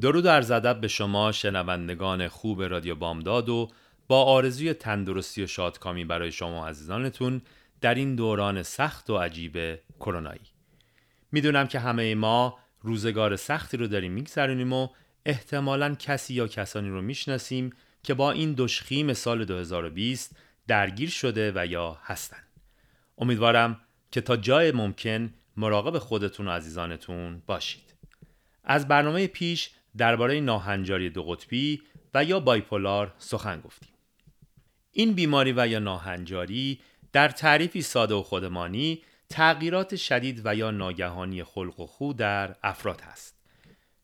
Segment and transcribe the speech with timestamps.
[0.00, 3.70] درود عرض ادب به شما شنوندگان خوب رادیو بامداد و
[4.08, 7.42] با آرزوی تندرستی و شادکامی برای شما عزیزانتون
[7.80, 10.40] در این دوران سخت و عجیب کرونایی.
[11.32, 14.88] می‌دونم که همه ما روزگار سختی رو داریم میگذرونیم و
[15.26, 21.66] احتمالا کسی یا کسانی رو می‌شناسیم که با این دشخیم سال 2020 درگیر شده و
[21.66, 22.42] یا هستن.
[23.18, 27.94] امیدوارم که تا جای ممکن مراقب خودتون و عزیزانتون باشید.
[28.64, 31.82] از برنامه پیش درباره ناهنجاری دو قطبی
[32.14, 33.92] و یا بایپولار سخن گفتیم.
[34.92, 36.80] این بیماری و یا ناهنجاری
[37.12, 43.00] در تعریفی ساده و خودمانی تغییرات شدید و یا ناگهانی خلق و خو در افراد
[43.00, 43.34] هست.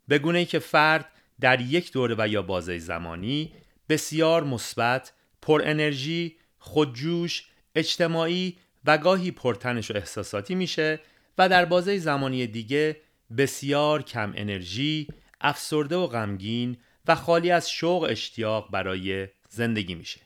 [0.09, 1.09] به گونه که فرد
[1.41, 3.53] در یک دوره و یا بازه زمانی
[3.89, 11.01] بسیار مثبت، پر انرژی، خودجوش، اجتماعی و گاهی پرتنش و احساساتی میشه
[11.39, 12.97] و در بازه زمانی دیگه
[13.37, 15.09] بسیار کم انرژی،
[15.45, 20.21] افسرده و غمگین و خالی از شوق اشتیاق برای زندگی میشه.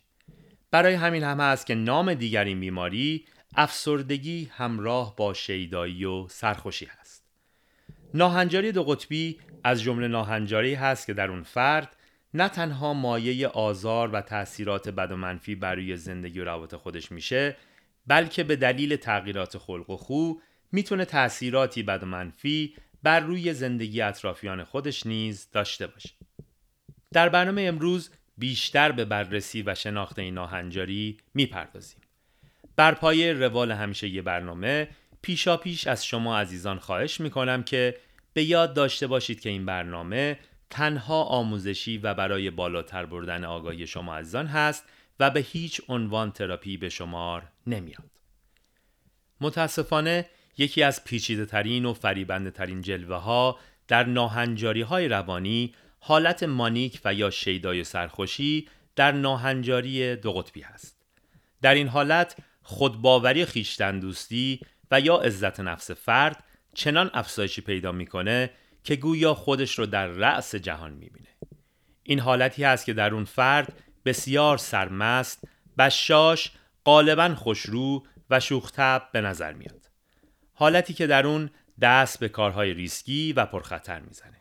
[0.70, 3.24] برای همین هم هست که نام دیگر این بیماری
[3.54, 7.24] افسردگی همراه با شیدایی و سرخوشی هست.
[8.14, 11.96] ناهنجاری دو قطبی از جمله ناهنجاری هست که در اون فرد
[12.34, 17.12] نه تنها مایه آزار و تأثیرات بد و منفی بر روی زندگی و روابط خودش
[17.12, 17.56] میشه
[18.06, 20.32] بلکه به دلیل تغییرات خلق و خو
[20.72, 26.10] می‌تونه تأثیراتی بد و منفی بر روی زندگی اطرافیان خودش نیز داشته باشه.
[27.12, 32.00] در برنامه امروز بیشتر به بررسی و شناخت این ناهنجاری می‌پردازیم.
[32.76, 34.88] بر پایه روال همیشه یه برنامه
[35.22, 37.96] پیشا پیش از شما عزیزان خواهش می‌کنم که
[38.32, 40.38] به یاد داشته باشید که این برنامه
[40.70, 44.84] تنها آموزشی و برای بالاتر بردن آگاهی شما عزیزان هست
[45.20, 48.10] و به هیچ عنوان تراپی به شمار نمیاد.
[49.40, 50.26] متاسفانه
[50.58, 53.58] یکی از پیچیده ترین و فریبنده ترین جلوه ها
[53.88, 60.96] در ناهنجاری های روانی حالت مانیک و یا شیدای سرخوشی در ناهنجاری دو قطبی هست.
[61.62, 64.60] در این حالت خودباوری خیشتن دوستی
[64.90, 66.44] و یا عزت نفس فرد
[66.74, 68.50] چنان افزایشی پیدا می‌کنه
[68.84, 71.28] که گویا خودش رو در رأس جهان می‌بینه.
[72.02, 75.48] این حالتی هست که در اون فرد بسیار سرمست،
[75.78, 76.52] بشاش،
[76.84, 79.87] غالبا خوشرو و شوختب به نظر میاد.
[80.58, 84.40] حالتی که در اون دست به کارهای ریسکی و پرخطر می‌زنه.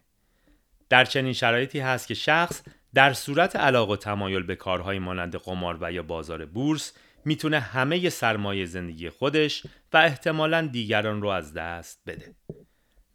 [0.90, 2.62] در چنین شرایطی هست که شخص
[2.94, 6.94] در صورت علاقه و تمایل به کارهای مانند قمار و یا بازار بورس
[7.26, 9.64] می‌تونه همه سرمایه زندگی خودش
[9.94, 12.36] و احتمالا دیگران رو از دست بده.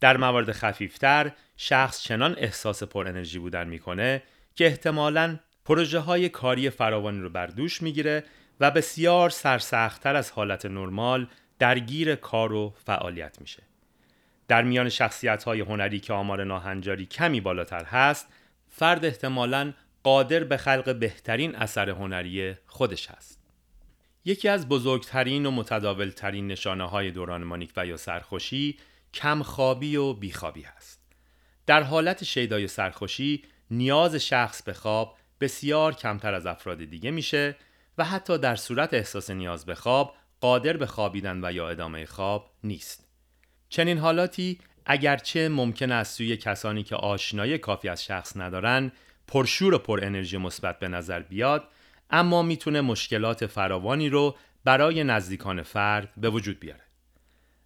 [0.00, 4.22] در موارد خفیفتر شخص چنان احساس پر انرژی بودن می‌کنه
[4.54, 8.24] که احتمالا پروژه های کاری فراوانی رو بر دوش می‌گیره
[8.60, 13.62] و بسیار سرسختتر از حالت نرمال درگیر کار و فعالیت میشه.
[14.48, 18.28] در میان شخصیت های هنری که آمار ناهنجاری کمی بالاتر هست،
[18.68, 23.38] فرد احتمالاً قادر به خلق بهترین اثر هنری خودش هست.
[24.24, 28.78] یکی از بزرگترین و متداولترین نشانه های دوران مانیک و یا سرخوشی
[29.14, 31.02] کمخوابی و بیخوابی هست.
[31.66, 37.56] در حالت شیدای سرخوشی نیاز شخص به خواب بسیار کمتر از افراد دیگه میشه
[37.98, 42.50] و حتی در صورت احساس نیاز به خواب قادر به خوابیدن و یا ادامه خواب
[42.64, 43.06] نیست.
[43.68, 48.92] چنین حالاتی اگرچه ممکن است سوی کسانی که آشنایی کافی از شخص ندارن
[49.26, 51.68] پرشور و پر انرژی مثبت به نظر بیاد
[52.10, 56.84] اما می‌تونه مشکلات فراوانی رو برای نزدیکان فرد به وجود بیاره.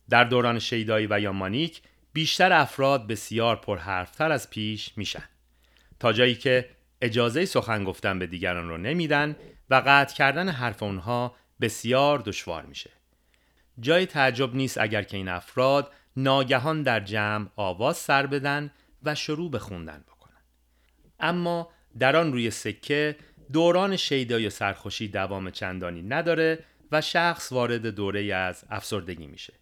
[0.08, 1.82] در دوران شیدایی و یا مانیک
[2.12, 5.28] بیشتر افراد بسیار پرحرفتر از پیش میشن
[6.00, 6.68] تا جایی که
[7.00, 9.36] اجازه سخن گفتن به دیگران رو نمیدن
[9.70, 12.90] و قطع کردن حرف اونها بسیار دشوار میشه.
[13.80, 18.70] جای تعجب نیست اگر که این افراد ناگهان در جمع آواز سر بدن
[19.02, 20.42] و شروع به خوندن بکنن.
[21.20, 23.16] اما در آن روی سکه
[23.52, 29.52] دوران شیدا یا سرخوشی دوام چندانی نداره و شخص وارد دوره از افسردگی میشه.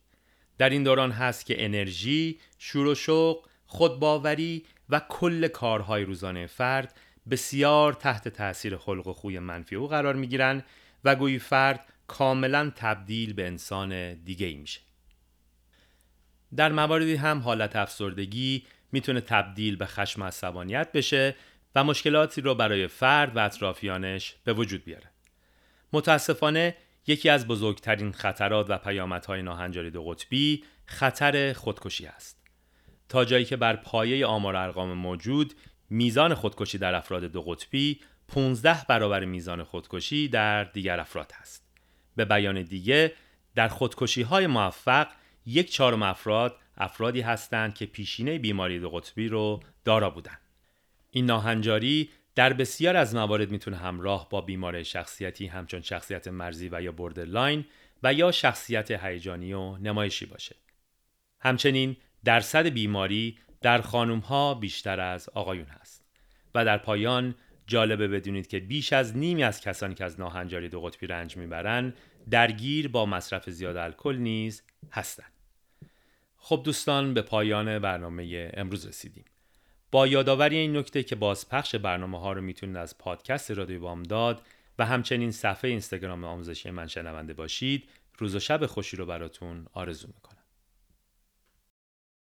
[0.59, 6.95] در این دوران هست که انرژی، شور و شوق، خودباوری و کل کارهای روزانه فرد
[7.31, 10.63] بسیار تحت تاثیر خلق و خوی منفی او قرار می گیرن
[11.05, 14.81] و گویی فرد کاملا تبدیل به انسان دیگه ای میشه.
[16.57, 21.37] در مواردی هم حالت افسردگی می‌تونه تبدیل به خشم عصبانیت بشه
[21.75, 25.11] و مشکلاتی رو برای فرد و اطرافیانش به وجود بیاره.
[25.93, 32.41] متاسفانه یکی از بزرگترین خطرات و پیامدهای ناهنجاری دو قطبی خطر خودکشی است.
[33.09, 35.55] تا جایی که بر پایه آمار ارقام موجود
[35.91, 41.65] میزان خودکشی در افراد دو قطبی 15 برابر میزان خودکشی در دیگر افراد است.
[42.17, 43.13] به بیان دیگه
[43.55, 45.09] در خودکشی های موفق
[45.47, 50.41] یک چهارم افراد افرادی هستند که پیشینه بیماری دو قطبی رو دارا بودند.
[51.11, 56.83] این ناهنجاری در بسیار از موارد می‌تونه همراه با بیماری شخصیتی همچون شخصیت مرزی و
[56.83, 57.65] یا borderline
[58.03, 60.57] و یا شخصیت هیجانی و نمایشی باشه.
[61.41, 66.05] همچنین درصد بیماری در خانم ها بیشتر از آقایون هست
[66.55, 67.35] و در پایان
[67.67, 71.95] جالبه بدونید که بیش از نیمی از کسانی که از ناهنجاری دو قطبی رنج می‌برن
[72.31, 74.63] درگیر با مصرف زیاد الکل نیز
[74.93, 75.33] هستند.
[76.37, 79.25] خب دوستان به پایان برنامه امروز رسیدیم.
[79.91, 84.43] با یادآوری این نکته که بازپخش برنامه ها رو می‌تونید از پادکست رادیو بامداد
[84.79, 87.89] و همچنین صفحه اینستاگرام آموزشی من شنونده باشید
[88.19, 90.34] روز و شب خوشی رو براتون آرزو می‌کنم